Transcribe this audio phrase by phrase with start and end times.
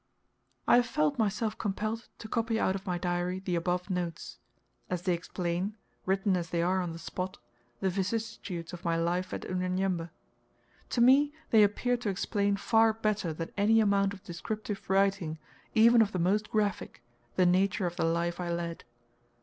[0.67, 4.39] I have felt myself compelled to copy out of my Diary the above notes,
[4.89, 5.77] as they explain,
[6.07, 7.37] written as they are on the spot,
[7.81, 10.09] the vicissitudes of my "Life at Unyanyembe."
[10.89, 15.37] To me they appear to explain far better than any amount of descriptive writing,
[15.75, 17.03] even of the most graphic,
[17.35, 18.83] the nature of the life I led.